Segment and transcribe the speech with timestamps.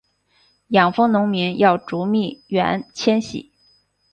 [0.69, 3.51] 养蜂农民要逐蜜源迁徙